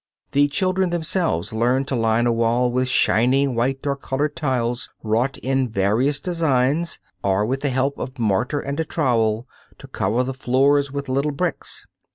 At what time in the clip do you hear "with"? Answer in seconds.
2.71-2.87, 7.45-7.59, 10.91-11.07